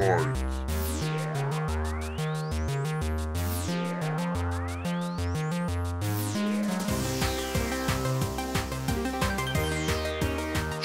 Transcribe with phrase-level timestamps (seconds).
[0.00, 0.06] Je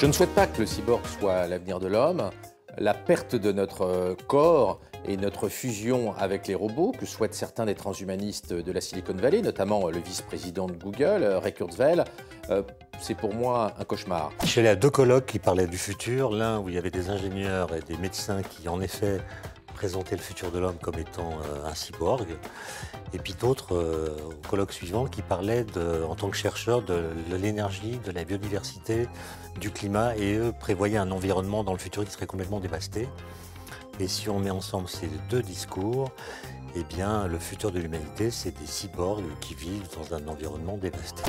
[0.04, 2.30] ne souhaite pas que le cyborg soit l'avenir de l'homme.
[2.78, 7.74] La perte de notre corps et notre fusion avec les robots, que souhaitent certains des
[7.74, 12.02] transhumanistes de la Silicon Valley, notamment le vice-président de Google, Ray Kurzweil,
[12.50, 12.62] euh,
[13.00, 14.32] c'est pour moi un cauchemar.
[14.56, 17.74] Allé à deux colloques qui parlaient du futur, l'un où il y avait des ingénieurs
[17.74, 19.20] et des médecins qui en effet
[19.76, 22.26] présenter le futur de l'homme comme étant euh, un cyborg,
[23.12, 25.66] et puis d'autres euh, au colloque suivant qui parlaient
[26.08, 29.06] en tant que chercheurs de, l'énergie, de la biodiversité,
[29.60, 33.06] du climat, et eux prévoyaient un environnement dans le futur qui serait complètement dévasté.
[34.00, 36.10] Et si on met ensemble ces deux discours,
[36.74, 41.22] eh bien, le futur de l'humanité, c'est des cyborgs qui vivent dans un environnement dévasté.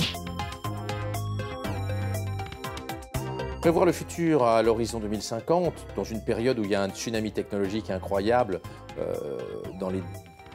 [3.67, 7.34] Prévoir le futur à l'horizon 2050, dans une période où il y a un tsunami
[7.34, 8.62] technologique incroyable
[8.98, 9.13] euh,
[9.78, 10.02] dans les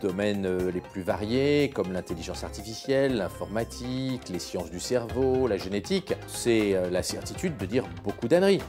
[0.01, 6.15] domaines euh, les plus variés, comme l'intelligence artificielle, l'informatique, les sciences du cerveau, la génétique,
[6.27, 8.63] c'est euh, la certitude de dire beaucoup d'âneries.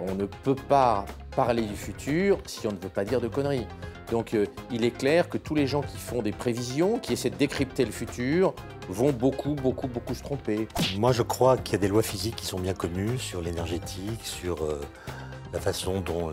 [0.00, 1.04] On ne peut pas
[1.36, 3.66] parler du futur si on ne veut pas dire de conneries.
[4.10, 4.34] Donc
[4.72, 7.84] il est clair que tous les gens qui font des prévisions, qui essaient de décrypter
[7.84, 8.54] le futur,
[8.90, 10.68] vont beaucoup, beaucoup, beaucoup se tromper.
[10.96, 14.24] Moi, je crois qu'il y a des lois physiques qui sont bien connues sur l'énergétique,
[14.24, 14.80] sur euh,
[15.52, 16.30] la façon dont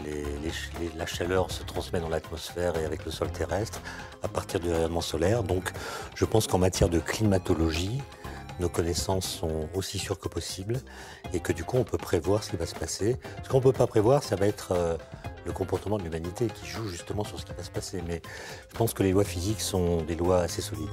[0.96, 3.82] la chaleur se transmet dans l'atmosphère et avec le sol terrestre
[4.24, 5.44] à partir du rayonnement solaire.
[5.44, 5.72] Donc,
[6.16, 8.02] je pense qu'en matière de climatologie,
[8.60, 10.80] nos connaissances sont aussi sûres que possible
[11.34, 13.18] et que du coup, on peut prévoir ce qui va se passer.
[13.44, 14.98] Ce qu'on ne peut pas prévoir, ça va être euh,
[15.46, 18.02] le comportement de l'humanité qui joue justement sur ce qui va se passer.
[18.08, 18.22] Mais
[18.70, 20.90] je pense que les lois physiques sont des lois assez solides.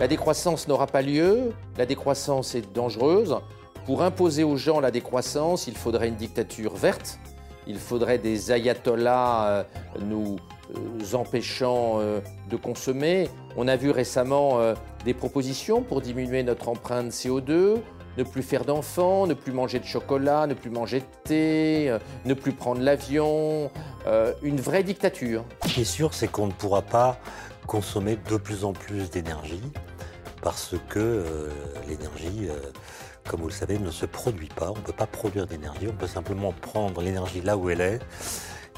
[0.00, 3.36] La décroissance n'aura pas lieu, la décroissance est dangereuse.
[3.84, 7.18] Pour imposer aux gens la décroissance, il faudrait une dictature verte,
[7.66, 9.62] il faudrait des ayatollahs euh,
[10.00, 10.36] nous
[10.76, 13.28] euh, empêchant euh, de consommer.
[13.56, 14.60] On a vu récemment
[15.04, 17.78] des propositions pour diminuer notre empreinte CO2,
[18.18, 22.34] ne plus faire d'enfants, ne plus manger de chocolat, ne plus manger de thé, ne
[22.34, 23.68] plus prendre l'avion,
[24.42, 25.44] une vraie dictature.
[25.64, 27.18] Ce qui est sûr, c'est qu'on ne pourra pas
[27.66, 29.60] consommer de plus en plus d'énergie
[30.42, 31.50] parce que euh,
[31.86, 32.58] l'énergie, euh,
[33.28, 34.70] comme vous le savez, ne se produit pas.
[34.70, 38.00] On ne peut pas produire d'énergie, on peut simplement prendre l'énergie là où elle est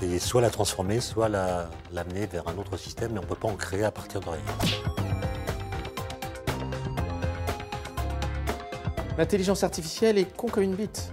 [0.02, 3.48] et soit la transformer, soit l'amener vers un autre système, mais on ne peut pas
[3.48, 4.40] en créer à partir de rien.
[9.18, 11.12] L'intelligence artificielle est con comme une bite.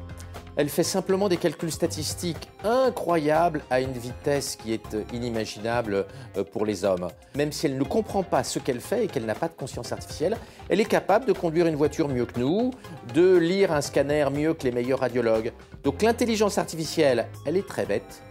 [0.58, 6.44] Elle fait simplement des calculs statistiques incroyables à une vitesse qui est euh, inimaginable euh,
[6.44, 7.10] pour les hommes.
[7.36, 9.92] Même si elle ne comprend pas ce qu'elle fait et qu'elle n'a pas de conscience
[9.92, 10.36] artificielle,
[10.70, 12.72] elle est capable de conduire une voiture mieux que nous,
[13.14, 15.54] de lire un scanner mieux que les meilleurs radiologues.
[15.84, 18.24] Donc l'intelligence artificielle, elle est très bête,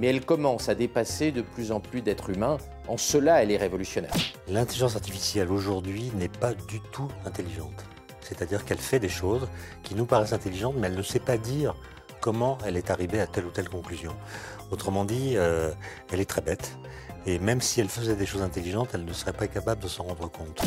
[0.00, 2.58] mais elle commence à dépasser de plus en plus d'êtres humains.
[2.86, 4.14] En cela, elle est révolutionnaire.
[4.46, 7.84] L'intelligence artificielle aujourd'hui n'est pas du tout intelligente
[8.22, 9.48] c'est-à-dire qu'elle fait des choses
[9.82, 11.74] qui nous paraissent intelligentes, mais elle ne sait pas dire
[12.20, 14.12] comment elle est arrivée à telle ou telle conclusion.
[14.70, 15.70] Autrement dit, euh,
[16.10, 16.76] elle est très bête,
[17.26, 20.04] et même si elle faisait des choses intelligentes, elle ne serait pas capable de s'en
[20.04, 20.62] rendre compte.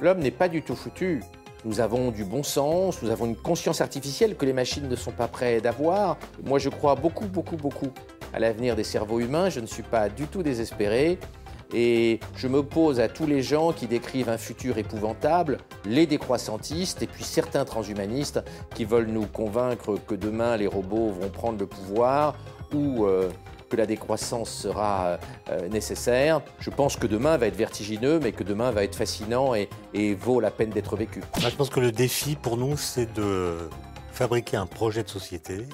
[0.00, 1.22] L'homme n'est pas du tout foutu.
[1.64, 5.12] Nous avons du bon sens, nous avons une conscience artificielle que les machines ne sont
[5.12, 6.18] pas prêtes d'avoir.
[6.42, 7.90] Moi, je crois beaucoup, beaucoup, beaucoup
[8.34, 9.48] à l'avenir des cerveaux humains.
[9.48, 11.18] Je ne suis pas du tout désespéré.
[11.74, 17.08] Et je m'oppose à tous les gens qui décrivent un futur épouvantable, les décroissantistes et
[17.08, 18.40] puis certains transhumanistes
[18.74, 22.36] qui veulent nous convaincre que demain les robots vont prendre le pouvoir
[22.72, 23.28] ou euh,
[23.68, 25.18] que la décroissance sera
[25.50, 26.42] euh, nécessaire.
[26.60, 30.14] Je pense que demain va être vertigineux, mais que demain va être fascinant et, et
[30.14, 31.22] vaut la peine d'être vécu.
[31.38, 33.68] je pense que le défi pour nous, c'est de
[34.12, 35.66] fabriquer un projet de société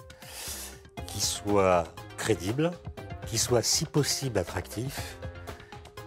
[1.07, 1.85] qui soit
[2.17, 2.71] crédible,
[3.27, 5.20] qui soit si possible attractif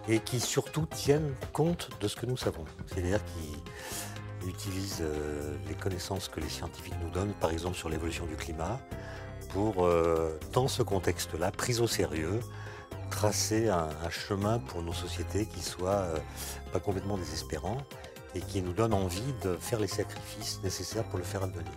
[0.08, 2.64] et qui surtout tiennent compte de ce que nous savons.
[2.86, 8.26] C'est-à-dire qu'ils utilisent euh, les connaissances que les scientifiques nous donnent, par exemple sur l'évolution
[8.26, 8.80] du climat,
[9.50, 12.40] pour, euh, dans ce contexte-là, prise au sérieux,
[13.10, 16.18] tracer un, chemin pour nos sociétés qui soit euh,
[16.72, 17.78] pas complètement désespérant
[18.34, 21.72] et qui nous donne envie de faire les sacrifices nécessaires pour le faire advenir.